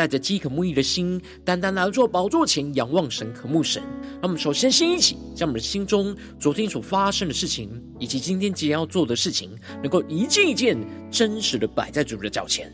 [0.00, 3.82] 带着饥渴慕义的心，单单来到宝座前仰望神、渴慕神。
[4.14, 9.50] 那我们首先先一起将我们的心中昨天所发生的事情，以及今天即将要做的事情，
[9.82, 10.74] 能够一件一件
[11.10, 12.72] 真实的摆在主的脚前，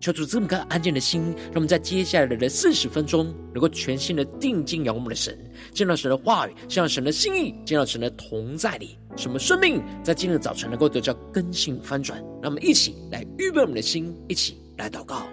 [0.00, 5.38] 求主这么个安静的心，让我们在接下来的四十分钟，能够全心的定睛仰望我们的神，
[5.74, 12.18] 见到神的话语，见到神的心意，见到神的同在里，什么生命在今日早晨能够得到更新翻转。
[12.40, 15.26] 让我们一起来预备我们的心，一起来祷告。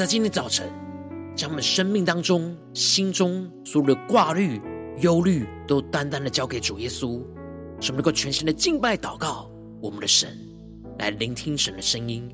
[0.00, 0.66] 在今天早晨，
[1.36, 4.58] 将我们生命当中、心中所有的挂虑、
[5.00, 7.22] 忧虑，都单单的交给主耶稣，
[7.82, 10.38] 使我们能够全心的敬拜、祷告我们的神，
[10.98, 12.26] 来聆听神的声音。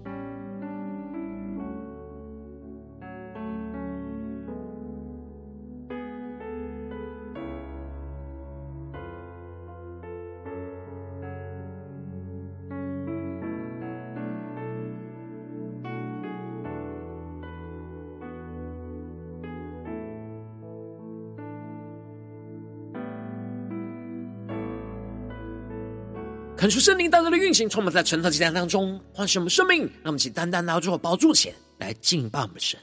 [26.66, 29.82] 恳求圣灵当中的运行，充满在晨祷祭坛当中，唤醒我们生命。
[30.03, 32.77] 让我们请单单来到主宝座前来敬拜我们的神。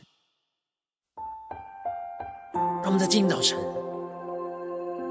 [2.81, 3.59] 让我们在今天早晨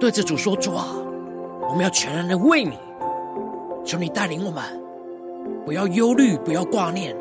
[0.01, 0.87] 对着主说：“主啊，
[1.69, 2.73] 我们要全然的为你，
[3.85, 4.65] 求你带领我们，
[5.67, 7.15] 不要忧虑，不要挂念，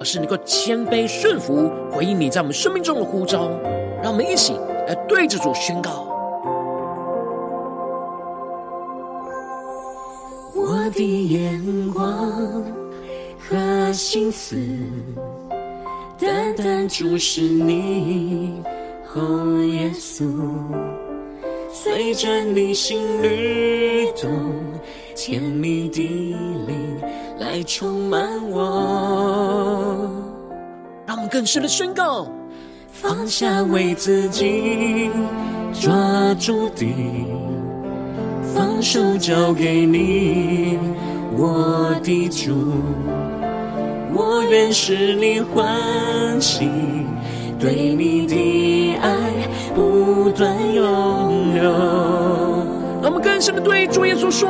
[0.00, 3.48] 而是能够谦卑顺服，回应你在我们生命中的呼召。”
[4.02, 4.54] 让我们一起
[4.88, 6.07] 来对着主宣告。
[10.90, 12.64] 的眼光
[13.38, 14.56] 和心思，
[16.18, 18.62] 单单注视你，
[19.14, 20.24] 哦，耶稣，
[21.72, 24.30] 随着你心律动，
[25.14, 26.02] 甜蜜的
[26.66, 27.00] 灵
[27.38, 30.10] 来充满我。
[31.06, 32.26] 让我们更深的宣告，
[32.92, 35.10] 放下为自己
[35.72, 36.86] 抓住的。
[38.54, 40.78] 放手交给你，
[41.36, 42.72] 我的主，
[44.14, 46.68] 我愿使你欢喜，
[47.58, 49.10] 对你的爱
[49.74, 51.62] 不断涌流。
[53.00, 54.48] 让我们更深的对主耶稣说：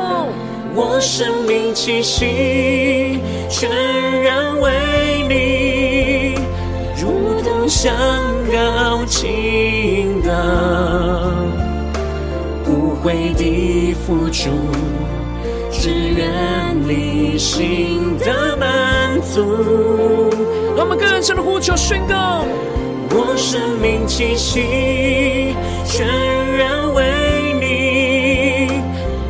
[0.75, 3.69] 我生命气息全
[4.23, 4.71] 然为
[5.27, 6.35] 你，
[6.99, 7.93] 如同香
[8.51, 11.68] 膏倾倒。
[13.03, 14.49] 为的付出，
[15.71, 20.29] 只愿你心的满足。
[20.75, 22.43] 让我们更深的呼求宣告：
[23.11, 25.55] 我生命气息
[25.85, 26.07] 全
[26.57, 27.03] 然为
[27.59, 28.81] 你，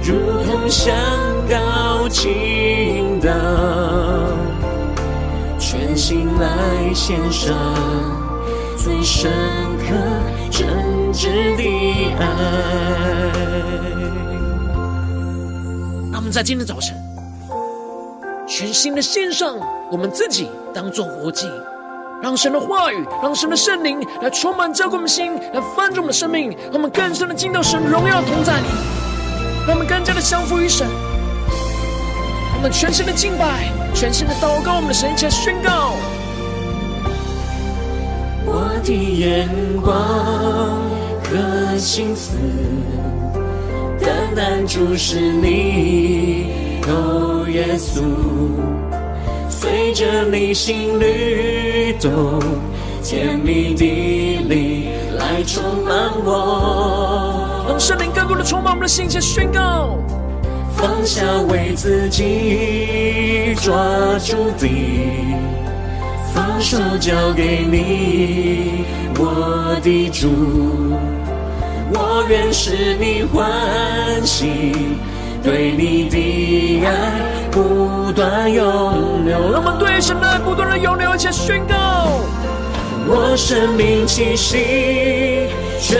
[0.03, 0.95] 如同香
[1.49, 3.29] 膏倾倒，
[5.59, 7.55] 全心来献上
[8.77, 9.31] 最深
[9.79, 9.95] 刻
[10.59, 10.67] 真
[11.13, 11.63] 挚的
[12.19, 12.25] 爱。
[16.29, 16.95] 在今天早晨，
[18.47, 19.57] 全新的献上
[19.91, 21.47] 我们自己，当作活祭，
[22.21, 28.67] 让神的话语，让神的圣灵来充满浇灌我们心，来翻转我们的生命，让我们更深的进到神荣耀同在里，
[29.65, 30.87] 让我们更加的降服于神，
[32.57, 35.95] 我们全新的敬拜，全新的祷告，我们的神前宣告：
[38.51, 39.47] 我的眼
[39.81, 39.93] 光
[41.23, 42.35] 和心思。
[44.01, 46.51] 单单注视你，
[46.87, 48.01] 哦，耶稣，
[49.49, 52.39] 随着你心律动，
[53.03, 53.85] 甜蜜的
[54.47, 57.65] 灵来充满我。
[57.69, 59.95] 让圣灵更多的充满我们的心，先宣告：
[60.75, 63.73] 放下为自己抓
[64.19, 64.67] 住的，
[66.39, 68.85] 放手交给你，
[69.17, 70.29] 我的主，
[71.93, 73.45] 我愿使你欢
[74.25, 74.71] 喜，
[75.43, 76.91] 对你的爱
[77.51, 79.51] 不断涌流。
[79.51, 81.75] 让我们对神的爱不断的涌流，一起宣告：
[83.05, 85.99] 我生命气息全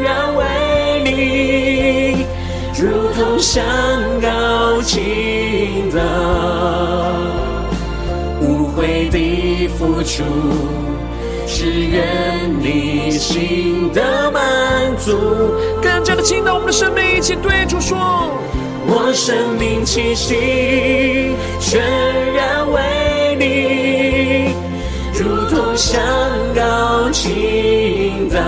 [0.00, 2.24] 然为你，
[2.82, 3.62] 如同香
[4.22, 6.00] 膏倾倒，
[9.68, 10.22] 付出。
[11.46, 12.02] 只愿
[12.58, 14.42] 你心的满
[14.96, 15.12] 足，
[15.82, 17.98] 更加的倾倒我们的生命，一起对主说：
[18.86, 21.82] 我生命气息全
[22.32, 24.54] 然为你，
[25.12, 26.00] 如同香
[26.54, 28.40] 膏倾倒，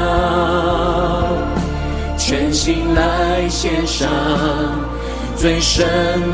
[2.16, 4.08] 全心来献上
[5.36, 5.86] 最深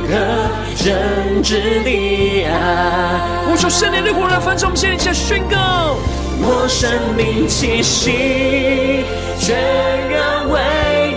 [0.06, 0.14] 刻
[0.76, 3.20] 真挚的爱。
[3.50, 5.96] 无数圣灵的火热焚烧，我们现在宣告。
[6.44, 9.04] 我生命气息
[9.38, 9.56] 全
[10.08, 10.60] 然为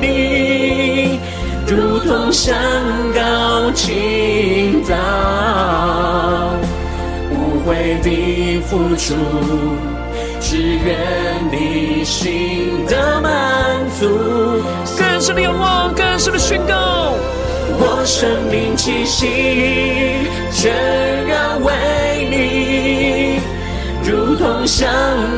[0.01, 1.19] 你，
[1.67, 2.55] 如同香
[3.13, 4.95] 膏倾倒，
[7.31, 9.13] 无悔的付出，
[10.39, 10.97] 只愿
[11.51, 13.31] 你心的满
[13.99, 14.63] 足。
[14.97, 17.13] 更深的仰望，更深的宣告。
[17.77, 21.71] 我生命气息全然为
[22.29, 23.39] 你。
[24.03, 24.87] 如同香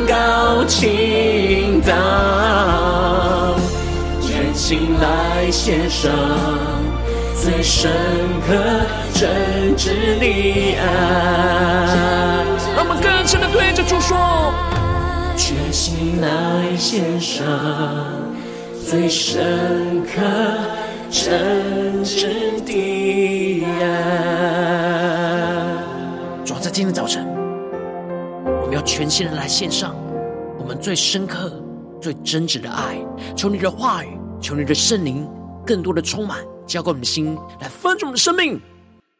[0.07, 3.55] 膏倾倒，
[4.21, 6.11] 全心来献上
[7.41, 7.89] 最深
[8.45, 8.53] 刻
[9.13, 10.83] 真挚的爱。
[12.75, 14.17] 让我们更深的对着主说：
[15.37, 17.45] 全心来献上
[18.85, 20.21] 最深刻
[21.09, 23.85] 真挚的爱。
[26.45, 27.25] 主要在今天早晨。
[28.61, 29.95] 我们要全心的来献上
[30.59, 31.63] 我们最深刻、
[32.01, 32.97] 最真挚的爱，
[33.35, 35.25] 求你的话语，求你的圣灵，
[35.65, 38.59] 更多的充满，浇灌我们的心，来分盛我们的生命，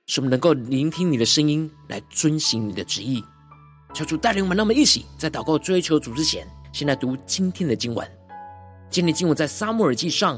[0.07, 3.23] 使我们能够聆听你的声音，来遵行你的旨意。
[3.93, 8.05] 求主带领我们，让我们一起在祷告追求主之前，先来读今天的经文。
[8.89, 10.37] 今天经文在撒母耳记上。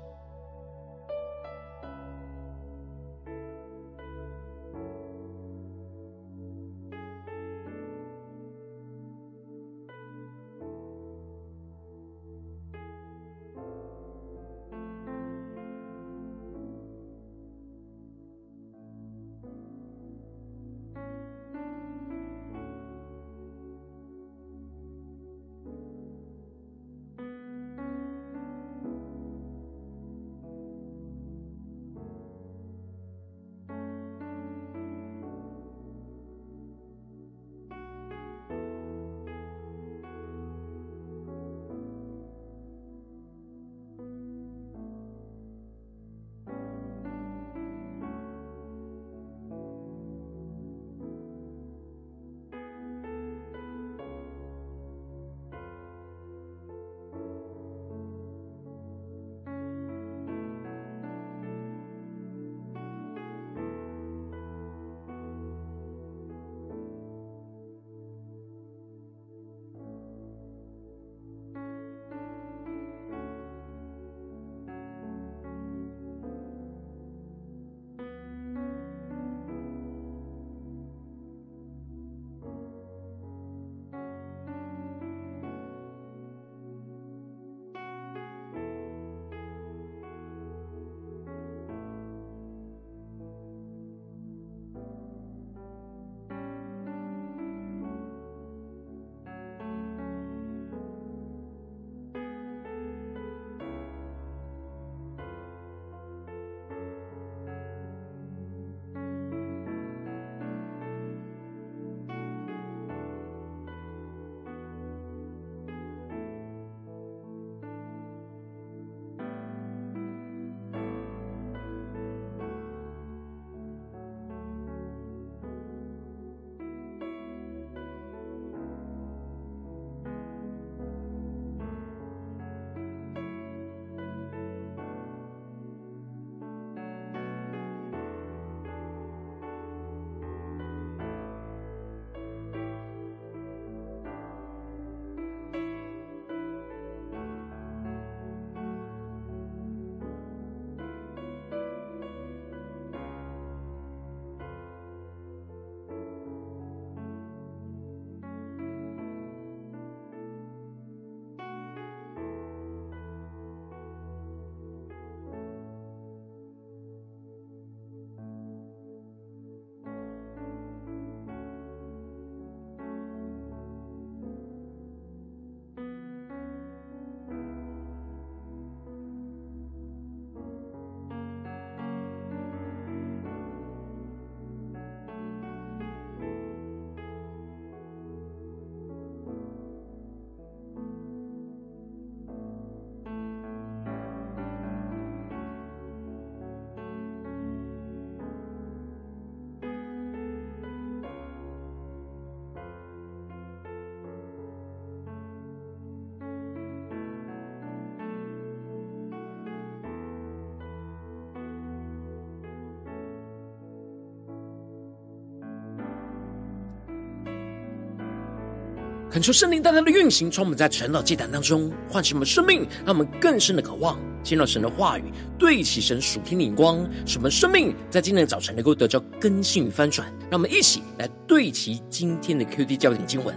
[219.11, 225.03] 恳求圣灵大大的运行，充满在晨祷祭坛当中，唤醒我们生命，让我们更深的渴望见到神的话语，
[225.37, 230.07] 对齐神属天的眼光，使我们生命在今天的早晨能够得到更新与翻转。
[230.29, 233.35] 让我们一起来对齐今天的 QD 焦点经文，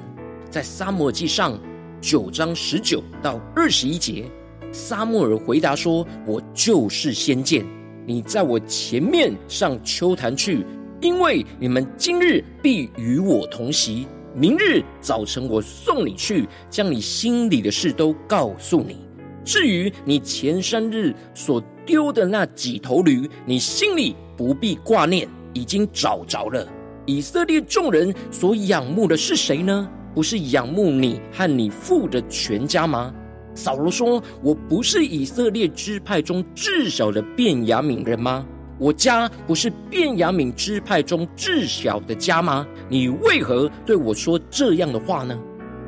[0.49, 1.61] 在撒母耳记上
[2.01, 4.31] 九章十九到二十一节，
[4.71, 7.67] 撒母耳回答说：“我就是先见，
[8.07, 10.65] 你在我前面上丘坛去，
[11.01, 18.97] 因为你们今日必与我同席。”明日早晨，我送你去，将你心里的事都告诉你。
[19.45, 26.67] 至于你前三日所丢的那几头驴，你心里不必挂念，已经找着了。
[27.07, 29.89] 以色列众人所仰慕的是谁呢？
[30.13, 33.15] 不是仰慕你和你父的全家吗？
[33.55, 38.45] 扫罗说：“我不是以色列支派中至小的便雅悯人吗？”
[38.85, 42.67] 我家不是便雅敏支派中至小的家吗？
[42.87, 45.35] 你为何对我说这样的话呢？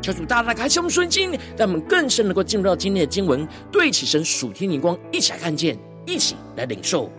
[0.01, 7.13] 求主大大开启我们的心，让我们更深能够进入到今天的经文，对起神属天灵光，一起来看见，一起来领受。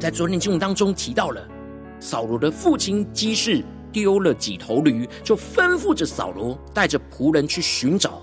[0.00, 1.40] 在昨天经文当中提到了
[2.00, 8.20] 扫罗的父亲基士丢了几头驴，就吩咐着扫罗带着仆人去寻找。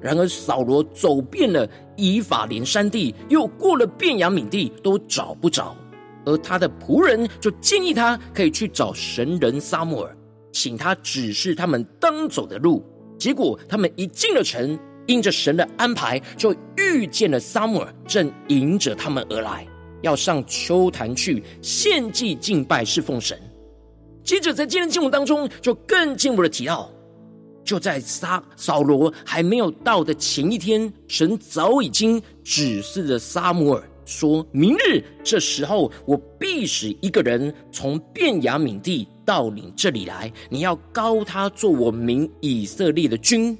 [0.00, 5.76] 然而扫罗走遍了以法莲山地，又过了便雅悯地，都找不着。
[6.24, 10.16] 而他的仆人就建议他可以去找神人撒母耳，
[10.52, 12.84] 请他指示他们当走的路。
[13.18, 19.66] 结果他们一进了城，因着神的安排，就遇见了撒母耳，正迎着他们而来，
[20.02, 23.36] 要上丘坛去献祭敬拜侍奉神。
[24.22, 26.90] 接着在今天经文当中，就更进一步的提到。
[27.68, 43.54] 就在撒扫罗还没有到的前一天，神早已经指示着撒母耳，说明日这时候，我必使一个人从便雅悯地到你这里来，你要膏他做我民以色列的君。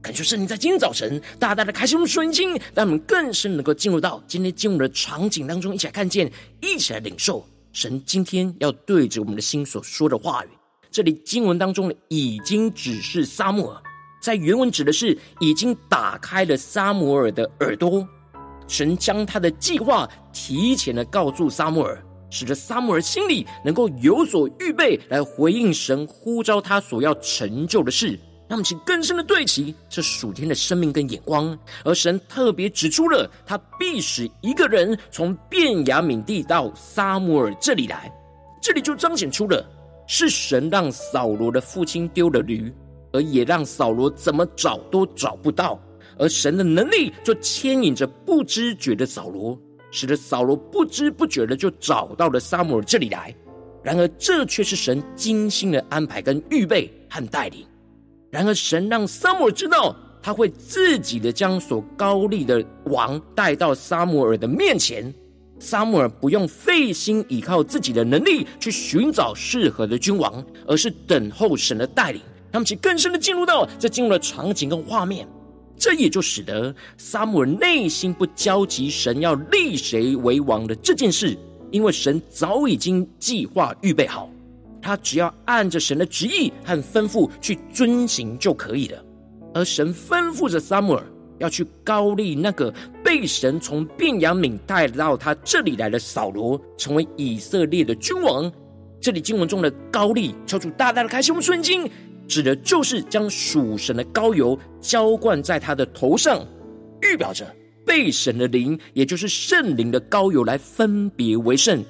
[0.00, 6.30] 感谢圣灵在今天早晨大大的开启我们属灵经，让我们更深能够进入到今天进入的场景当中，一起来看见，
[6.60, 10.48] 一起来领受神今天要对着我们的心所说的话语。
[10.90, 13.80] 这里经文当中的已经指示撒母耳，
[14.20, 18.04] 在原文指的是已经打开了撒母耳的耳朵，
[18.66, 28.18] 神将他的计划提前的告诉撒母耳，使得撒母耳心里能够有所预备，来回应神呼召他所要成就的事。
[28.48, 38.12] 那么请更深的对齐这属天的生命跟眼光，而神特别指出了他必使一个人从便雅悯地到撒母耳这里来，
[38.60, 39.64] 这里就彰显出了。
[40.12, 42.74] 是神让扫罗的父亲丢了驴，
[43.12, 45.80] 而也让扫罗怎么找都找不到，
[46.18, 49.56] 而神的能力就牵引着不知觉的扫罗，
[49.92, 53.32] 使得扫罗不知不觉的就找到了撒母耳这里来。
[53.84, 57.64] 然而这却是神精心的安排跟预备和带领。
[58.32, 65.14] 然而神让撒母耳知道，他会自己的将所高立的王带到撒母耳的面前。
[65.60, 75.28] 撒母耳不用费心依靠自己的能力去寻找适合的君王，而是等候神的带领，他们其更深的进入到这进入了场景跟画面，
[75.76, 81.36] 这也就使得撒母耳内心不焦急神要立谁为王的这件事，
[81.70, 84.30] 因为神早已经计划预备好，
[84.80, 89.04] 他只要按着神的旨意和吩咐去遵行就可以了。
[89.52, 91.04] 而神吩咐着撒母耳。
[91.40, 98.50] 要去膏立那个被神从便雅悯带到他这里来的扫罗，成为以色列的君王。
[99.00, 101.90] 这里经文中的膏立，敲出大大的开心我们瞬间，
[102.28, 106.46] 指的就是将属神的膏油浇灌在他的头上，
[107.00, 107.46] 预表着
[107.86, 111.82] 被神的灵，也就是圣灵的膏油来分别为圣，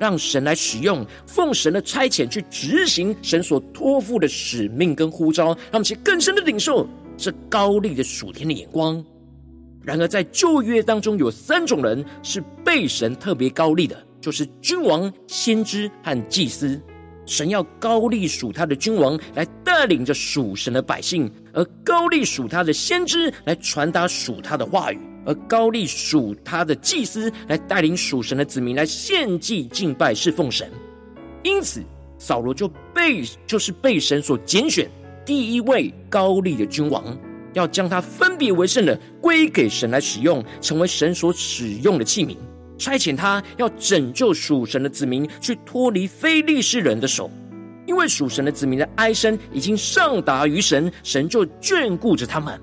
[0.00, 6.88] 让神来使用，奉神的差遣去执行神所托付的使命跟呼召，让我们去更深的领受。
[7.16, 9.04] 是高丽的属天的眼光。
[9.82, 16.80] 然而，在旧约当中，有三种人是被神特别高丽的，就是君王、先知和祭司。
[17.24, 30.70] 神要高丽属他的君王来带领着属神的百姓，而高丽属他的先知来传达属他的话语，而高丽属他的祭司来带领属神的子民来献祭敬拜侍奉神。
[31.42, 31.82] 因此，
[32.18, 34.88] 扫罗就被就是被神所拣选。
[35.26, 37.04] 第一位膏立的君王，
[37.52, 42.36] 要将他分别为圣的归给神来使用，成为神所使用的器皿。
[42.78, 47.28] 差遣他要拯救属神的子民，去脱离非利士人的手。
[47.86, 52.60] 因为属神的子民的哀声已经上达于神，神就眷顾着他们。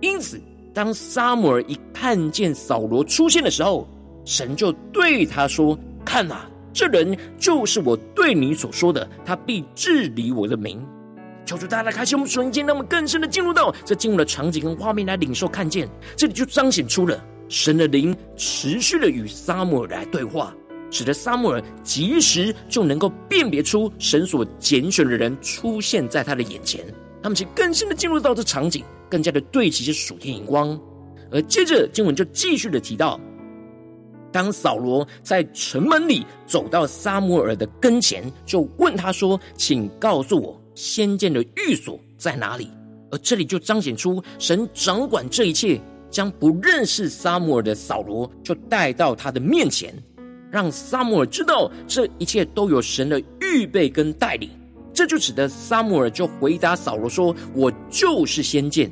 [0.00, 0.40] 因此，
[0.74, 3.86] 当撒母耳一看见扫罗出现的时候，
[4.24, 10.80] 神就对他说：“看啊，这人就是我对你所说的，他必治理我的民。”
[11.50, 20.54] 求主大家开启我们瞬间，让我们更深的进入到这进入的场景跟画面来领受看见，这里就彰显出了神的灵持续的与撒母耳来对话，
[20.92, 26.84] 使得撒母耳及时就能够辨别出神所拣选的人出现在他的眼前。
[27.20, 30.80] 他们其更深的进入到这场景，更加的对齐这属天眼光。
[31.32, 33.18] 而接着经文就继续的提到，
[34.30, 42.70] 当扫罗在城门里走到撒母耳的跟前，就问他说：“请告诉我，先见的寓所在哪里？”
[43.12, 49.92] 而这里就彰显出神掌管这一切，将不认识撒母耳的扫罗就带到他的面前，
[50.50, 54.48] 让撒母耳知道这一切都有神的预备跟带领。
[54.94, 58.90] 这就使得撒母耳就回答扫罗说：“我就是先见，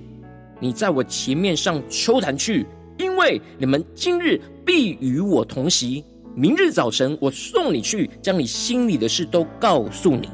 [0.61, 2.66] 你在我前面上秋坛去，
[2.98, 6.05] 因为你们今日必与我同席。
[6.35, 10.29] 明日早晨我送你去，将你心里的事都告诉你。”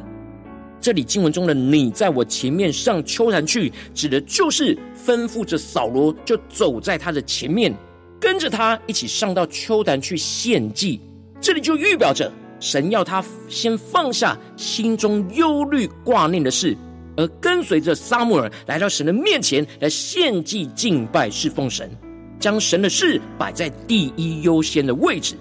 [0.84, 7.74] 这里经文中的“你在我前面上丘坛去”，指的就是吩咐着扫罗就走在他的前面，
[8.20, 11.00] 跟着他一起上到丘坛去献祭。
[11.40, 12.30] 这里就预表着。
[12.60, 16.76] 神要他先放下心中忧虑挂念的事，
[17.16, 21.90] 而跟随着撒母耳来到神的面前来献祭敬拜侍奉神，
[22.38, 25.34] 将神的事摆在第一优先的位置。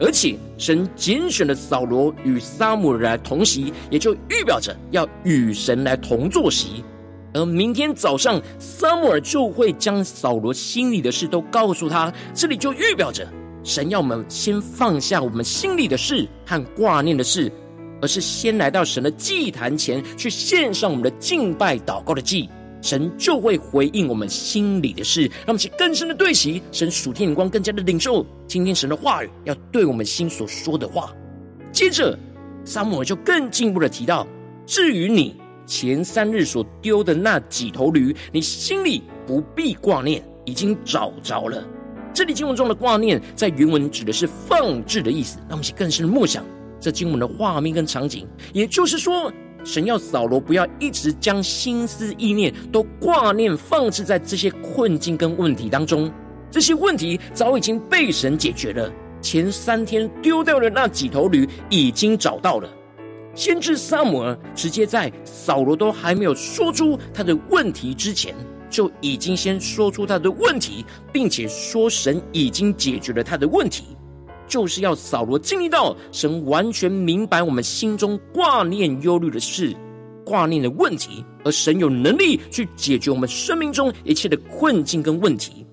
[0.00, 6.84] 而且神拣选了扫罗与撒母耳来同席，也就预表着要与神来同坐席。
[7.32, 13.26] 而明天早上撒母耳就会将扫罗心里的事都告诉他，这里就预表着。
[13.62, 17.50] 神要我们先放下我们心里的事和挂念的事，
[18.02, 22.48] 而是先来到神的祭坛前去献上我们的敬拜祷告的祭，
[22.84, 31.10] 神就会回应我们心里的事，让我们去更深的对齐神属天眼光，更加的领受今天神的话语要对我们心所说的话。
[31.72, 32.16] 接着，
[32.62, 34.26] 撒母耳就更进一步的提到：
[34.66, 41.66] 至于你前三日所丢的那几头驴，你心里不必挂念，已经找着了。
[42.12, 45.38] 这里经文中的挂念，在原文指的是放置的意思。
[45.48, 46.44] 让我们去更深的默想
[46.78, 48.28] 这经文的画面跟场景。
[48.52, 49.32] 也就是说，
[49.64, 56.12] 神要扫罗不要一直将心思意念都挂念放置在这些困境跟问题当中。
[56.50, 58.92] 这些问题早已经被神解决了。
[59.20, 62.68] 前三天丢掉的那几头驴已经找到了。
[63.34, 68.34] 先知撒母耳直接在扫罗都还没有说出他的问题之前。
[68.70, 73.93] 就已经先说出他的问题，并且说神已经解决了他的问题，
[74.54, 79.74] 就是要扫罗经历到神完全明白我们心中挂念忧虑的事、
[80.24, 85.66] 挂念的问题，而神有能力去解决我们生命中一切的困境跟问题。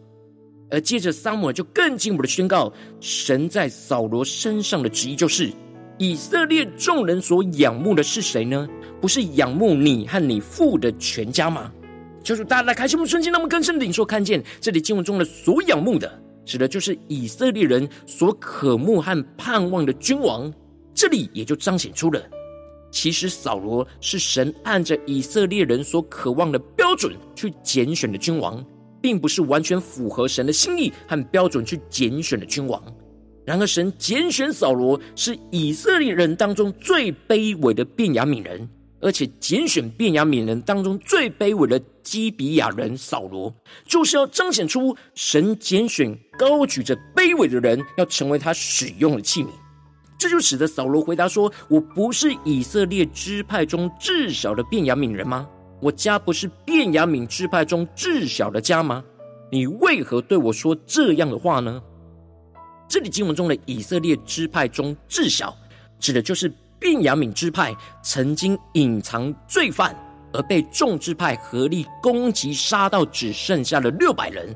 [0.71, 5.51] 而接着撒母耳就更进一步的宣告，神在扫罗身上的旨意就是，
[5.99, 8.67] 以色列众人所仰慕的是谁呢？
[8.99, 11.71] 不是仰慕你和你父的全家吗？
[12.23, 20.51] 求主大家来开启我们瞬间，让我们更深的领受看见这里经文中的所仰慕的，指的就是以色列人所渴慕和盼望的君王。
[20.93, 22.21] 这里也就彰显出了，
[22.91, 28.63] 其实扫罗是神按着以色列人所渴望的标准去拣选的君王，
[29.01, 32.83] 并不是完全符合神的心意和标准去拣选的君王。
[33.45, 38.69] 然而，神拣选扫罗是以色列人当中最卑微的便雅悯人。
[39.01, 43.53] 而且拣选便雅悯人当中最卑微的基比亚人扫罗，
[43.85, 49.47] 就是要彰显出神拣选高举着卑微的人，要成为他使用的器皿。
[50.19, 55.49] 这就使得扫罗回答说：“我不是以色列支派中至小的便雅悯人吗？
[55.81, 59.03] 我家不是便雅悯支派中至小的家吗？
[59.51, 61.81] 你为何对我说这样的话呢？”
[62.87, 65.57] 这里经文中的以色列支派中至小，
[65.99, 66.53] 指的就是。
[66.81, 69.95] 便雅敏支派曾经隐藏罪犯，
[70.33, 74.53] 而被众支派合力攻击，杀到只剩下了六百人，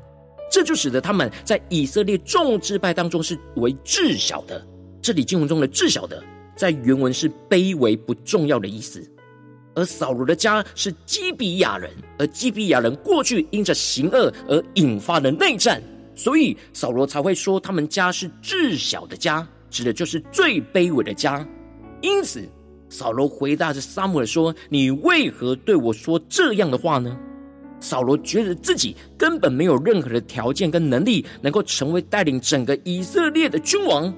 [0.52, 4.66] 这就使得他们在以色列众支派当中是为至小的。
[5.04, 6.22] 这里经文中的“至小的”
[6.58, 9.08] 在原文是卑微不重要的意思。
[9.76, 15.80] 而扫罗的家是基比亚人，而基比亚人过去因着行恶而引发的内战，
[16.16, 21.46] 所以扫罗才会说他们家是至小的家，指的就是最卑微的家。
[22.06, 22.48] 因此，
[22.88, 27.18] 扫罗回答着撒母耳说：“你为何对我说这样的话呢？”
[27.82, 34.14] 扫罗觉得自己根本没有任何的条件跟能力，能够成为带领整个以色列的君王。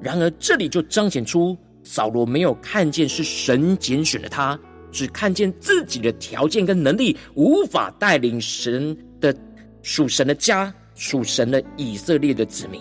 [0.00, 4.58] 然而，这里就彰显出扫罗没有看见是神拣选了他，
[4.90, 9.34] 只看见自己的条件跟能力无法带领神的
[9.82, 12.80] 属神的家、属神的以色列的子民。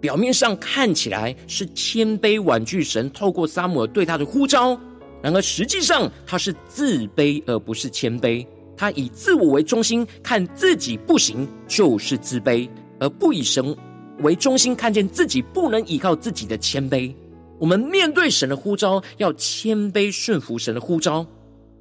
[0.00, 4.78] 表面上看起来是谦卑婉拒神透过撒母耳对他的呼召，
[5.22, 8.46] 然而实际上他是自卑而不是谦卑。
[8.76, 12.68] 他以自我为中心，看自己不行就是自卑，
[13.00, 13.76] 而不以神
[14.20, 17.12] 为中心，看见自己不能依靠自己的谦卑。
[17.58, 21.26] 我们面对神的呼召，要谦卑顺服神的呼召，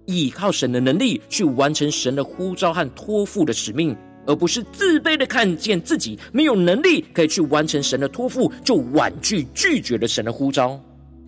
[0.07, 3.95] 依靠神的能力去完成神的呼召和托付的使命，
[4.27, 10.79] 而不是自卑的看见自己没有能力可以去完成神的托付，就婉拒拒绝了神的呼召。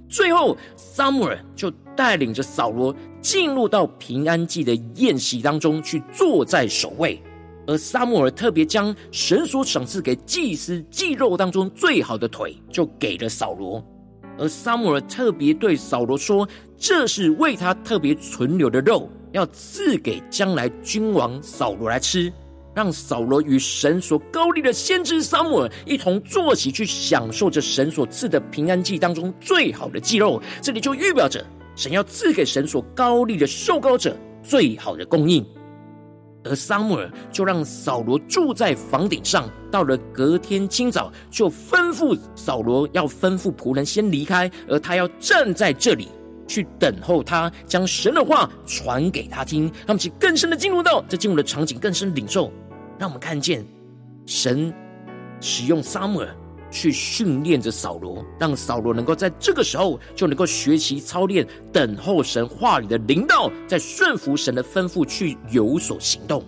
[0.09, 7.19] 最后，撒母耳就带领着扫罗进入到平安祭的宴席当中去，坐在首位。
[7.67, 13.83] 而撒母耳特别将神所赏赐给祭司祭肉当中最好的腿，就给了扫罗。
[14.39, 22.33] 而撒母耳特别对扫罗说：“这是为他特别存留的肉，要赐给将来君王扫罗来吃。”
[22.75, 30.41] 让扫罗与神所膏立的先知撒母耳一同坐席，去享受着神所赐的平安祭当中最好的祭肉。
[30.62, 35.45] 这里就预表着神要赐给神所膏立的受膏者最好的供应。
[36.45, 39.49] 而撒母耳就让扫罗住在房顶上。
[39.69, 46.08] 到了隔天清早，就吩咐扫罗要吩咐仆人先离开，而他要站在这里
[46.49, 49.71] 去等候他，将神的话传给他听。
[49.88, 52.51] 让我们更深的进入到这进入的场景，更深领受。
[52.97, 53.63] 让我们看见
[54.25, 54.73] 神
[55.39, 56.35] 使用撒母耳
[56.69, 66.43] 去训练着扫罗，让扫罗能够在这个时候就能够学习操练，等候神话语的灵道，在顺服神的吩咐去有所行动。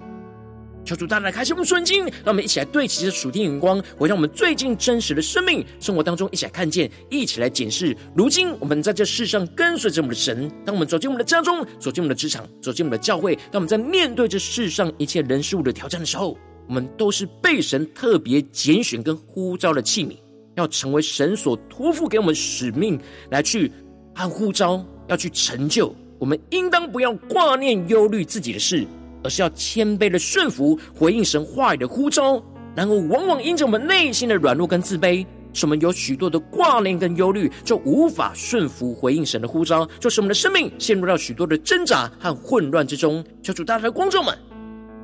[0.92, 7.96] 求主大大开启我们顺经，让我们一起来对齐这属天眼光，回到我们最近真实的生命生活当中，一起来看见，一起来检视。
[8.14, 20.18] 如今我们在这世上跟随着我们的神，当我们走进我们的家中，走进我们的职场，走进我们的教会，当我们在面对这世上一切人事物的挑战的时候，我们都是被神特别拣选跟呼召的器皿，
[20.58, 23.00] 要成为神所托付给我们使命，
[23.30, 23.72] 来去
[24.16, 25.96] 按呼召要去成就。
[26.20, 28.86] 我们应当不要挂念忧虑自己的事。
[29.24, 32.42] 而是要谦卑的顺服，回应神话语的呼召。
[32.76, 43.24] 然而，往往因着我们内心的软弱跟自卑，使我们有许多的挂念跟忧虑，就无法顺服回应神的呼召，就使我们的生命陷入到许多的挣扎和混乱之中。
[43.44, 44.38] 求主大家的光照们，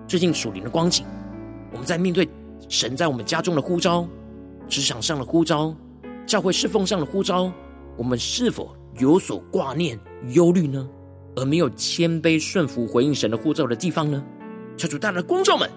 [0.08, 1.06] 最近属灵的光景，
[1.74, 2.28] 我们在面对
[2.70, 4.08] 神在我们家中的呼召、
[4.70, 5.76] 职场上的呼召、
[6.26, 7.52] 教会侍奉上的呼召，
[7.98, 10.00] 我们是否有所挂念、
[10.30, 10.88] 忧虑呢？
[11.38, 14.22] 而没有谦卑顺服回应神的呼召的地方呢？
[14.76, 15.70] 求主大的光照们，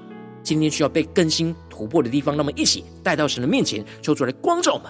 [0.43, 4.85] 今天需要被更新突破的地方，那么一起带到神的面前，求主来光照们。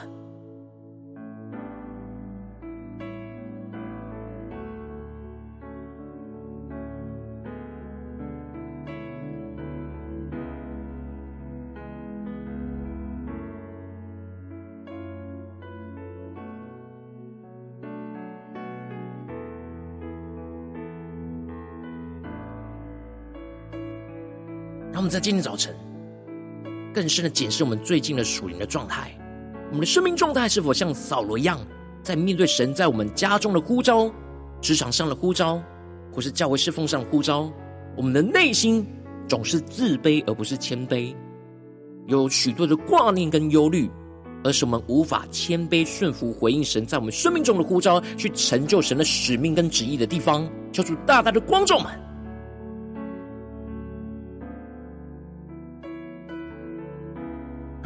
[25.11, 25.75] 在今天早晨
[26.95, 29.11] 更深的检视我们最近的属灵的状态，
[29.69, 31.59] 我们的生命状态是否像扫罗一样，
[32.01, 34.09] 在面对神在我们家中的呼召、
[34.61, 35.61] 职场上的呼召，
[36.13, 37.51] 或是教会侍奉上的呼召，
[37.97, 38.87] 我们的内心
[39.29, 41.13] 总是自卑而不是谦卑，
[42.07, 43.91] 有许多的挂念跟忧虑，
[44.45, 52.10] 而是我们无法谦卑顺服回应神在我们生命中的呼召，去成就神的使命跟旨意的地方，求主大大的光照们。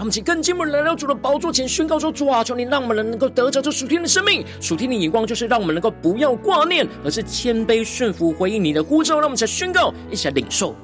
[0.04, 4.44] 们请更进一步来到主的宝座前，宣告说：“主啊，求你让我们能够得着这属天的生命。
[4.60, 9.14] 属天的眼光就是让我们能够不要挂念，而是谦卑顺服，回应你的呼召。
[9.14, 10.76] 让我们才宣告，一起来领受。”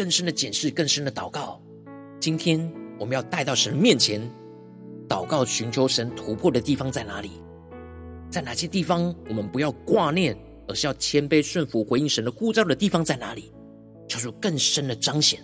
[0.00, 1.60] 更深的检视，更深的祷告。
[2.18, 2.58] 今天
[2.98, 4.18] 我们要带到神面前
[5.06, 7.32] 祷告，寻求神突破的地方在哪里？
[8.30, 10.34] 在哪些地方我们不要挂念，
[10.66, 13.52] 而是要谦卑顺服回应神的呼召的地方在哪里？
[14.08, 15.38] 求主更深的彰显。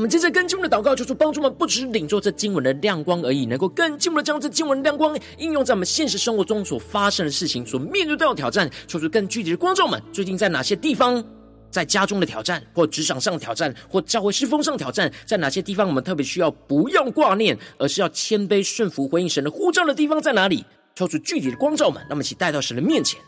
[0.00, 8.70] 我们接着跟进一步的祷告，求主帮助我们，不只是领受这经文的亮光而已，能够更进一步的将这经文的亮光应用在我们现实生活中所发生的事情、所面对到的挑战。
[8.86, 11.22] 求主更具体的光照们，最近在哪些地方，
[11.70, 20.64] 在家中的挑战，或职场上的挑战，或教会侍奉上的挑战，在哪些地方我们特别需要不要挂念，而是要谦卑顺服回应神的呼召的地方在哪里？
[20.94, 23.20] 抽出具体的光照们，让我们一起带到神的面前。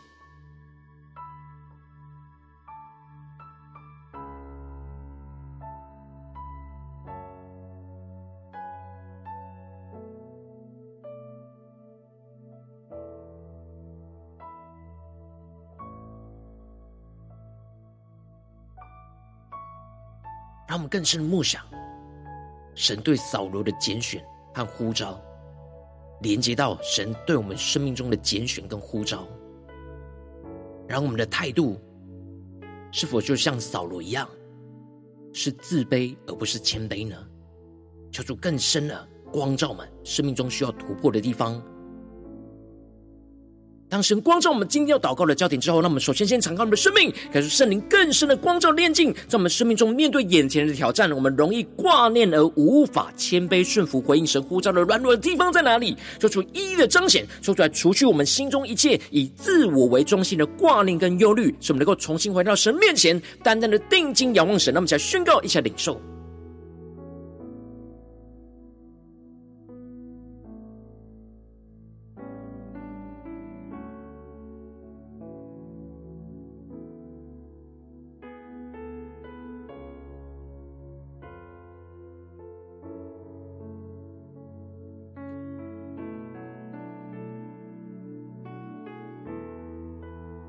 [20.73, 21.63] 让我们更深的默想，
[22.73, 25.21] 神对扫罗的拣选和呼召，
[26.23, 29.27] 连接到神对我们生命中的拣选跟呼召。
[30.87, 31.79] 然后我们的态度
[32.91, 34.27] 是否就像扫罗一样，
[35.31, 37.23] 是自卑而不是谦卑呢？
[38.11, 41.63] 求主更深的光照们生命中需要突破的地方。
[43.93, 55.95] 当神光照我们今天要祷告的焦点之后，那我们首先先敞开我们的生命，感受圣灵更深的光照炼净，在我们生命中面对眼前的挑战，我们容易挂念而无法谦卑顺服回应神呼召的软弱的地方在哪里？
[56.17, 64.73] 做出一一的彰显，说出来除去我们心中一切以自我为中心的挂念跟忧虑，使我们能够重新回到神面前，单单的定睛仰望神。
[64.73, 66.01] 那么，才宣告一下领受。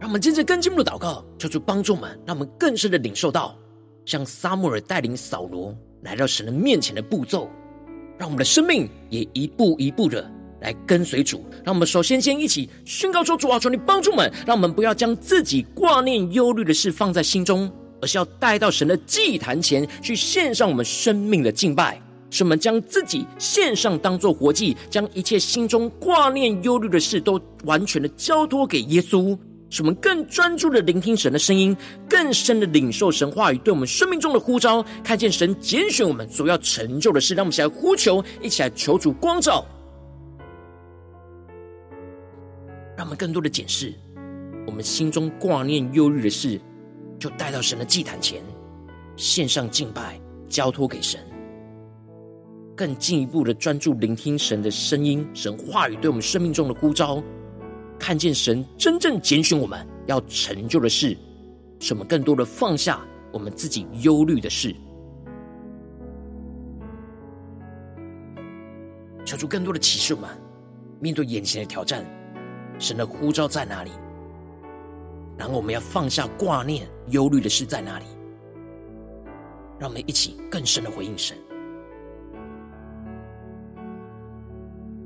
[0.04, 3.56] 让我们接着更进一步的祷告，求主帮助我们，让我们更深的领受到，
[4.04, 7.48] 像撒母耳带领扫罗来到神的面前的步骤，
[8.18, 11.42] 让我们的生命也一步一步的来跟随主。
[11.64, 21.98] 让我们首先先一起宣告说：主啊，求你帮助们，让我们不要将自己挂念忧虑的事放在心中，而是要带到神的祭坛前去献上我们生命的敬拜。
[22.28, 29.38] 使我们将自己献上当做活祭，将一切心中挂念忧虑的事都完全的交托给耶稣。
[29.74, 31.76] 使我们更专注的聆听神的声音，
[32.08, 39.66] 更深的领受神话语对我们生命中的呼召，看见神拣选我们所要成就的事，让我们一起来呼求，一起来求主光照，
[42.96, 43.92] 让我们更多的检视
[44.64, 46.60] 我们心中挂念忧虑的事，
[47.18, 48.40] 就带到神的祭坛前，
[49.16, 51.20] 献上敬拜，交托给神，
[52.76, 57.20] 更进一步的专注聆听神的声音，神话语对我们生命中的呼召。
[57.98, 61.16] 看见神真正拣选我们要成就的事，
[61.80, 63.00] 什么更多的放下
[63.32, 64.74] 我们自己忧虑的事，
[69.24, 70.30] 求出更多的启示我们
[71.00, 72.04] 面对眼前的挑战，
[72.78, 73.90] 神的呼召在哪里？
[75.36, 78.04] 然后我们要放下挂念忧虑的事在哪里？
[79.78, 81.36] 让我们一起更深的回应神。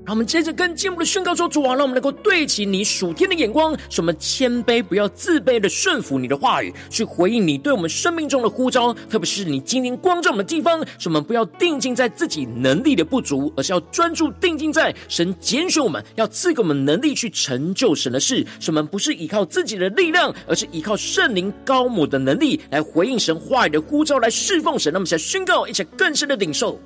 [0.09, 8.94] 让我们接着更进一步的宣告说：“主啊，让我们能够对齐你属天的眼光，什么谦卑，不要自卑的顺服你的话语，去回应你对我们生命中的呼召。
[9.11, 18.42] 特别是你今天光照我们的地方，使我们不要定睛在自己能力的不足，而是要专注定睛在神拣选我们，要赐给我们能力去成就神的事。
[18.61, 24.90] 使我们不是依靠自己的力量，而是依靠圣灵膏抹的能力来回应神话语的呼召，来侍奉神。
[24.90, 26.81] 那么，想宣告，一起更深的领受。”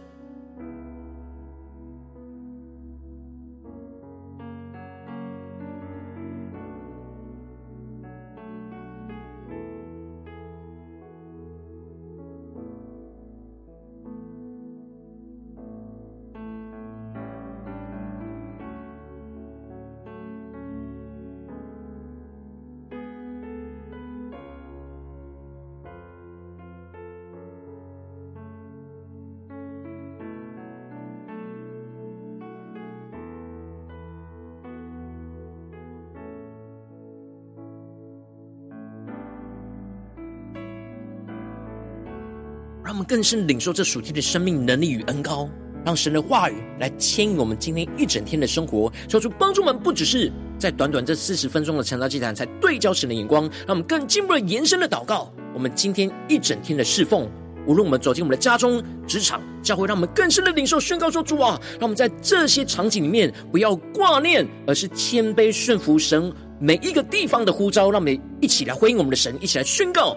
[43.12, 45.46] 更深领受这属天的生命能力与恩膏，
[45.84, 55.30] 让神的话语来牵引我们今天一整天的生活，求主帮助我们，不只是在短短这四十分钟的晨祷祭坛才对焦神的眼光，让我们更进一步的延伸的祷告。
[55.52, 57.30] 我们今天一整天的侍奉，
[57.66, 70.16] 无论我们走进我们的家中、职场、教会，让我们更深的领受宣告说：主啊，让我们在这些场景里面不要挂念，而是谦卑顺服神每一个地方的呼召，让我们一起来回应我们的神，一起来宣告。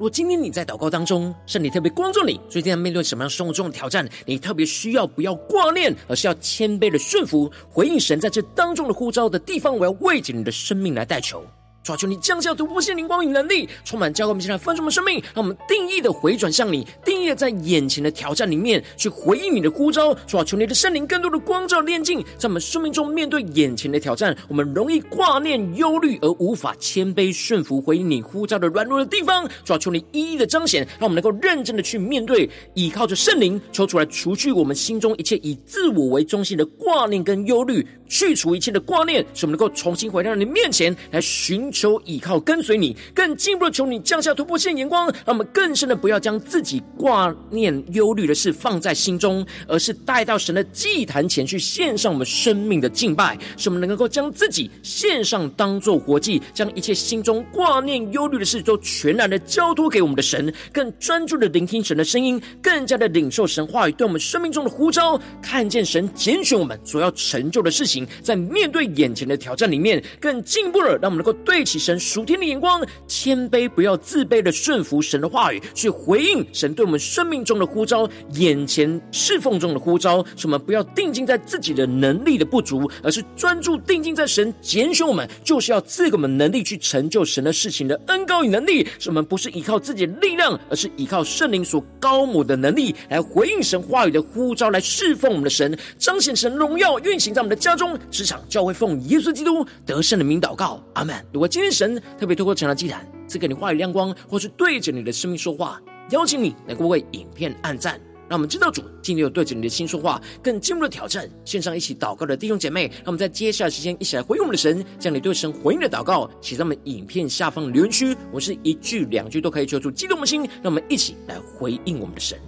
[0.00, 4.08] 如果今天你在祷告当中，圣灵特别关注你，最近要面对什么样生活中的挑战？
[4.24, 9.76] 你特别需要不要挂念，而是要谦卑的顺服，回应神在这当中的呼召的地方。
[9.76, 11.44] 我要为着你的生命来代求。
[11.90, 20.14] 抓住你降下突破性灵光与能力，充满教会，我们现在丰盛的生命，让我们定义的回转向你，定义在眼前的挑战里面去回应你的呼召。
[20.24, 29.44] 抓住你的圣灵更多的光照炼净，在我们生命中面对眼前的挑战，我们容易挂念忧虑而无法谦卑顺服回应你呼召的软弱的地方。
[29.64, 41.68] 抓住你一一的彰显，让我们能够认真的去面对，依靠着圣灵抽出来，除去我们心中一切以自我为中心的挂念跟忧虑，去除一切的挂念，使我们能够重新回到你面前来寻。
[41.80, 71.64] 求依靠跟随你，更进一步的求你降下突破性眼光，让我们更深的不要将自己挂念忧虑的事放在心中，而是带到神的祭坛前去献上我们生命的敬拜，使我们能够将自己献上当做活祭，将一切心中挂念忧虑的事都全然的交托给我们的神，更专注的聆听神的声音，更加的领受神话语对我们生命中的呼召，看见神拣选我们所要成就的事情，在面对眼前的挑战里面，更进一步的让我们能够对。
[71.70, 80.24] 起神属天的眼光，谦卑不要自卑的顺服神的话语，去回应神对我们生命中的呼召，眼前侍奉中的呼召。
[80.36, 88.84] 使我们不要定睛在自己的能力的不足，而是专注定睛在神拣选我们，就是要赐给我们能力去成就神的事情的恩膏与能力。
[88.98, 101.14] 使我们不是依靠自己的力量，而是依靠圣灵所高抹的能力，来回应神话语的呼召，来侍奉我们的神，彰显神荣耀，运行在我们的家中、职场、教会，奉耶稣基督得胜的名祷告，阿门。
[101.32, 111.28] 如果今天神特别透过成了祭坛赐给你话语亮光，或是对着你的生命说话，邀请你能够为影片按赞，让我们知道主今天有对着你的心说话，更进一步的挑战。
[111.44, 118.16] 线上一起祷告的弟兄姐妹，让我们在接下来时间一起来回应我们的神，将你对神回应的祷告写在我们影片下方的留言区。
[118.30, 122.38] 我是一句两句都可以求出激动的心，让我们一起来回应我们的神。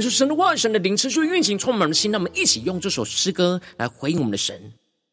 [0.00, 2.10] 恳求神的话语，神的灵持续运行，充满我们的心。
[2.10, 4.58] 让我们一起用这首诗歌来回应我们的神，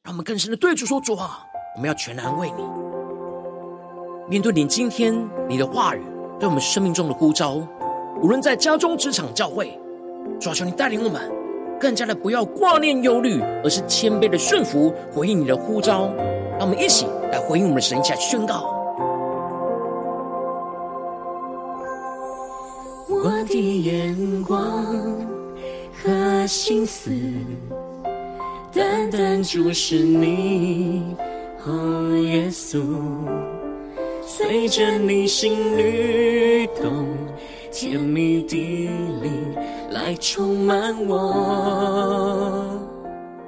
[0.01, 1.43] 让我们更深的对主说：主啊，
[1.75, 2.63] 我们要全然为你。
[4.29, 5.13] 面对你今天
[5.49, 6.01] 你的话语
[6.39, 7.55] 对我们生命中的呼召，
[8.21, 9.77] 无论在家中、职场、教会，
[10.39, 11.29] 主啊，求你带领我们，
[11.77, 16.13] 更加的不要挂念忧虑，而是谦卑的顺服，回应你的呼召。
[16.57, 18.76] 让我们一起来回应我们的神，一起来宣告。
[23.23, 24.85] 我的眼光
[25.93, 27.11] 和心思，
[28.71, 31.03] 单单注视你，
[31.65, 32.81] 哦，耶稣，
[34.25, 37.07] 随着你心律动，
[37.71, 38.55] 甜蜜的
[39.21, 39.31] 灵
[39.91, 42.79] 来充满我。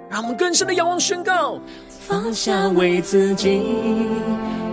[0.09, 3.61] 让我们更深的仰望宣告，放下为自己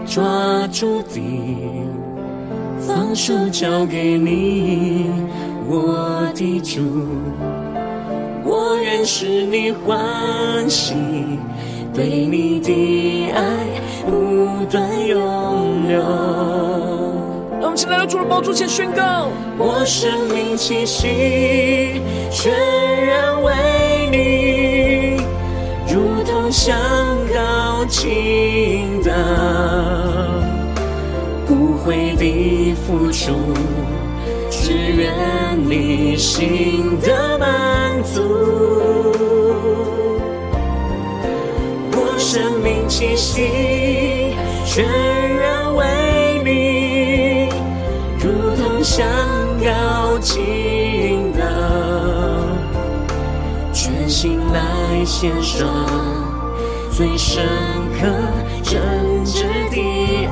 [0.07, 1.21] 抓住的，
[2.87, 5.11] 放手交给你，
[5.69, 6.81] 我的主。
[8.45, 10.95] 我愿使你欢喜，
[11.93, 13.43] 对你的爱
[14.09, 15.99] 不断永留。
[17.59, 19.29] 让我们起来到主的宝座前宣告：
[19.59, 22.53] 我生命气息全
[23.05, 23.53] 然为
[24.13, 25.17] 你，
[25.93, 26.79] 如同香
[27.35, 29.11] 膏倾倒，
[31.87, 33.33] 悔的付出。
[34.51, 35.13] 只愿
[35.69, 38.21] 你心的满足，
[41.93, 44.35] 我生命气息
[44.65, 44.85] 全
[45.39, 45.85] 然为
[46.45, 47.49] 你，
[48.19, 49.07] 如同香
[49.61, 51.45] 膏倾倒，
[53.73, 55.69] 全心来献上
[56.91, 57.45] 最深
[58.01, 58.09] 刻
[58.63, 59.77] 真挚的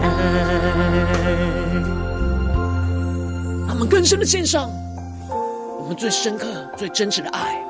[0.03, 0.11] 爱。
[3.90, 4.68] 更深的献上，
[5.78, 7.62] 我们最深刻、最真挚的爱，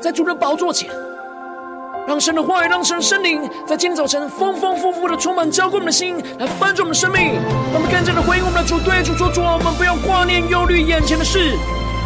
[0.00, 0.88] 在主的宝座前，
[2.06, 7.34] 让神的话语，让神的圣灵，在今天早晨丰丰富富的充满，浇灌我们的心，来翻转我们的生命。
[7.72, 11.56] 让我们更加的回应我们的主，对主说：主，我们不要挂念、忧虑眼前的事，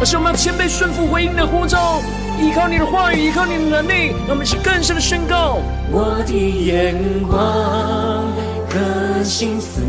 [0.00, 2.00] 而是我们要谦卑顺服，回应的呼召，
[2.40, 4.14] 依靠你的话语，依靠你的能力。
[4.26, 5.58] 让我们去更深的宣告：
[5.90, 6.96] 我的眼
[7.28, 7.38] 光
[9.20, 9.82] 和心思。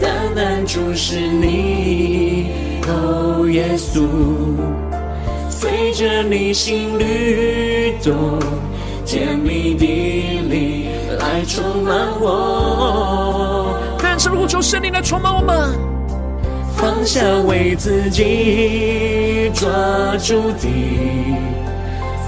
[0.00, 2.46] 单单注视你，
[2.86, 4.06] 哦，耶稣，
[5.50, 8.38] 随着你心律动，
[9.04, 9.76] 甜蜜
[11.18, 13.76] 来充满我。
[13.98, 15.76] 更深的呼求，圣灵来充满我们，
[16.76, 19.68] 放下为自己抓
[20.18, 20.68] 住的，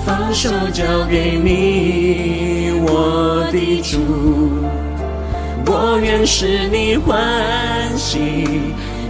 [0.05, 4.01] 放手交给你，我的主。
[5.69, 7.19] 我愿使你欢
[7.97, 8.19] 喜，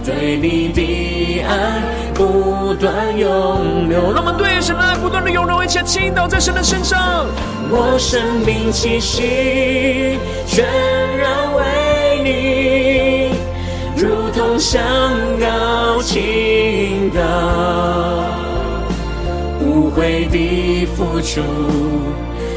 [0.03, 1.83] 对你的爱
[2.13, 4.11] 不断永留。
[4.11, 7.25] 让我们对神的爱不断的永留，一切倾倒在神的身上。
[7.69, 10.65] 我生命气息全
[11.17, 11.63] 然为
[12.23, 13.35] 你，
[13.95, 14.81] 如同香
[15.39, 17.21] 膏倾倒，
[19.61, 21.41] 无悔的付出。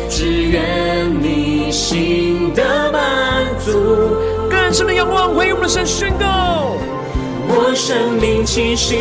[0.09, 0.61] 只愿
[1.23, 3.01] 你心得满，
[4.71, 6.77] 更深的仰望，回应我们的神宣告。
[7.49, 8.95] 我生命气息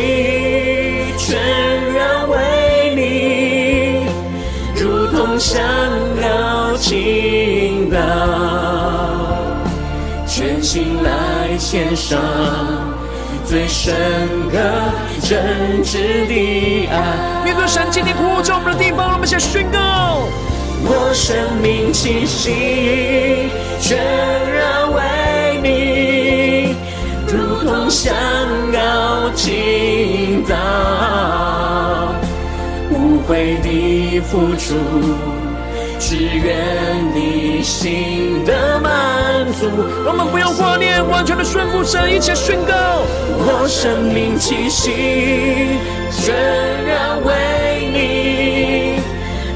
[1.16, 1.38] 全
[1.94, 4.08] 然为你，
[4.74, 5.62] 如同香
[6.20, 8.00] 膏倾倒，
[10.26, 12.18] 全心来献上
[13.44, 13.94] 最深
[14.50, 14.58] 刻
[15.22, 17.44] 真挚的爱。
[17.44, 19.78] 面对神今天呼召我们的地方，让我们先宣告。
[20.82, 23.96] 我生命气息全
[24.52, 25.00] 然为
[27.64, 28.12] 同香
[28.72, 30.54] 膏倾倒，
[32.90, 34.74] 无悔的付出，
[35.98, 36.56] 只愿
[37.14, 38.90] 你心的满
[39.52, 39.68] 足。
[40.06, 42.74] 我们不要挂念，完全的顺服神，一切宣告。
[43.42, 45.78] 我生命气息
[46.10, 46.34] 全
[46.84, 47.32] 然为
[47.92, 49.00] 你。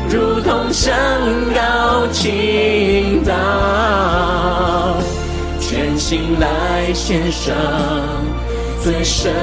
[0.09, 0.95] 如同香
[1.55, 3.33] 膏倾倒，
[5.85, 7.55] 全心来献上
[8.83, 9.35] 最深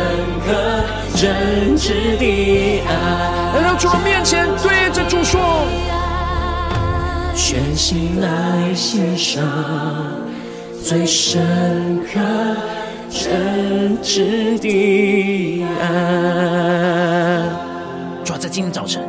[0.44, 0.84] 刻
[1.16, 2.92] 真挚的爱。
[3.54, 5.40] 来到主面前，对着主说：
[7.36, 9.44] 全心来献上
[10.84, 12.20] 最深刻
[13.08, 15.88] 真挚的爱。
[18.24, 19.04] 主要在今天早晨。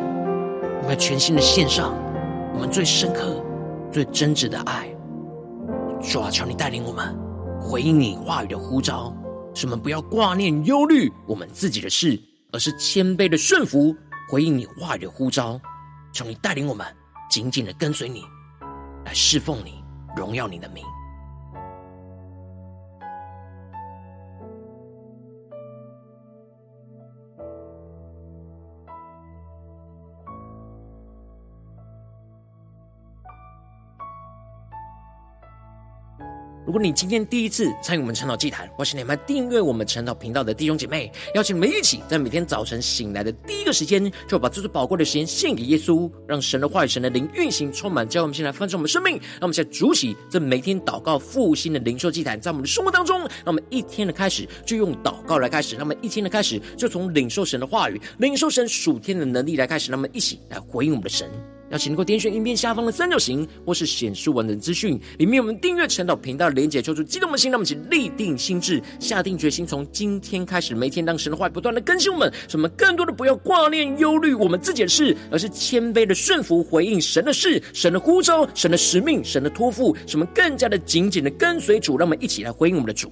[0.82, 1.94] 我们要全心的献上
[2.54, 3.42] 我们最深刻、
[3.90, 4.91] 最真挚的爱。
[6.02, 7.16] 主啊，求你带领我们
[7.60, 9.16] 回应你话语的呼召，
[9.54, 12.20] 使我们不要挂念、忧虑我们自己的事，
[12.52, 13.94] 而是谦卑的顺服，
[14.28, 15.58] 回应你话语的呼召。
[16.12, 16.86] 求你带领我们
[17.30, 18.22] 紧紧的跟随你，
[19.06, 19.82] 来侍奉你，
[20.16, 20.84] 荣耀你的名。
[36.72, 49.16] 如果你今天第一次参与我们晨祷祭坛，或是你们订阅我们晨祷频道的弟兄姐妹，邀请你们一起在每天早晨醒来的第一个时间，就把这最宝贵的时间献给耶稣，让神的话语、神的灵运行充满，教我们先来翻转我们生命。
[49.32, 61.30] 让我们现在主起这每天祷告复兴的灵兽祭坛，在我们的生活当中，让我们一天的开始就用祷告来开始，让我们一天的开始就从领受神的话语、领受神属天的能力来开始，让我们一起来回应我们的神。
[61.72, 83.10] 邀请能够点选影片下方的三角形，或是显示完整资讯，里面我们订阅晨祷频道的连结，求主激动的心，让我们一起立定心志，下定决心，从今天开始，每天让神的话不断的更新我们，使我们更多的不要挂念忧虑我们自己的事，而是谦卑的顺服回应神的事、神的呼召、神的使命、神的托付，使我们更加的紧紧的跟随主，让我们一起来回应我们的主。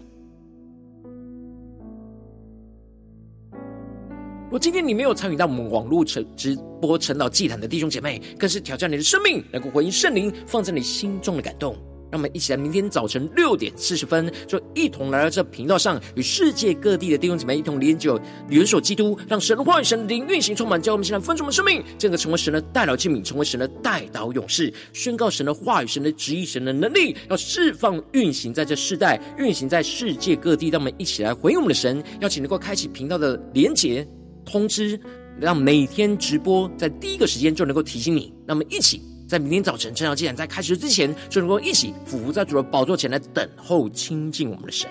[4.50, 11.76] 如果今天你没有参与到我们网络成直播成祷祭坛的弟兄姐妹，更是挑战你的生命，能够回应圣灵放在你心中的感动。
[12.10, 18.10] 让我们一起来，明天早晨六点四十分，就一同来到这频道上，与世界各地的弟兄姐妹一同联结、
[18.48, 30.70] 联手基督，让神的话语、神的灵运行充满，叫我们现在分盛我们生命，这个成为神的代祷器皿，成为神的代祷勇士，宣告神的话语、神的旨意、神的能力，要释放运行在这世代，运行在世界各地。
[30.70, 34.04] 让我们一起来回应我们的神，邀请能够开启频道的连结。
[34.50, 34.98] 通知，
[35.38, 38.32] 让每天直播在第一个时间就能够提醒你。
[38.46, 44.90] 那么，一起在明天早晨晨祷祭坛在开始之前，就能够一起俯伏在主的宝座前来等候亲近我们的神。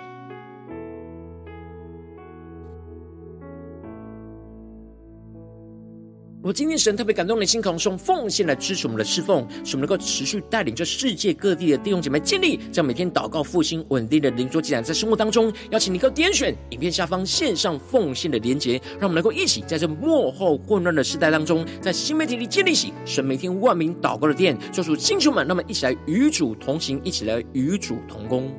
[6.50, 28.52] 如果今天神特别感动的心，可能是用奉献来支持我们的侍奉，使我们能够持续带领着世界各地的弟兄姐妹建立这样每天祷告复兴稳定的灵桌祭坛，在生活当中，邀请你能够点选影片下方线上奉献的连结，让我们能够一起在这幕后混乱的时代当中，在新媒体里建立起神每天万名祷告的殿，做出星球们，那么一起来与主同行，一起来与主同工。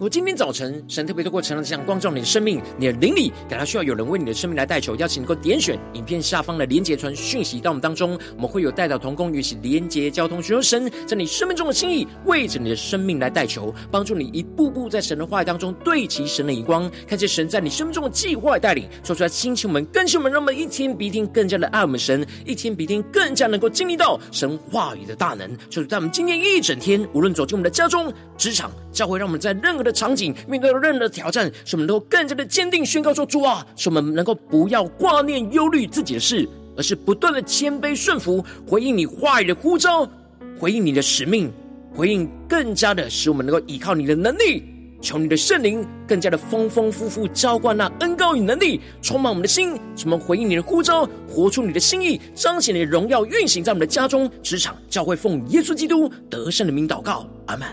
[0.00, 40.06] 我今天早晨，神特别透过晨祷这样光照你的生命，你的灵里感到需要有人为你的生命来代求，邀请能够点选影片下方的连结传讯息到我们当中，我们会有代祷同工与其连结交通，寻求神在你生命中的心意，为着你的生命来代求，帮助你一步步在神的话语当中对齐神的眼光，看见神在你生命中的计划带领，说出来兴起我们更新我们，让我们一天比一天更加的爱我们神，一天比一天更加能够经历到神话语的大能，就是在我们今天一整天，无论走进我们的家中、职场、教会，让我们在任何的的场景面对任何的挑战，使我们能够更加的坚定宣告说：“主啊，使我们能够不要挂念忧虑自己的事，而是不断的谦卑顺服，回应你话语的呼召，
[40.60, 41.50] 回应你的使命，
[41.94, 44.62] 回应更加的使我们能够依靠你的能力，
[45.00, 57.66] 求你的圣灵更加的丰丰富富浇灌那恩膏与能力，充满我们的心，使我们回应你的呼召，活出你的心意，彰显你的荣耀，运行在我们的家中、职场、教会，奉耶稣基督得胜的名祷告，阿门。”